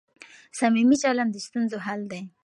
صمیمي 0.59 0.97
چلند 1.03 1.31
د 1.33 1.37
ستونزو 1.47 1.77
حل 1.85 2.01
دی. 2.11 2.21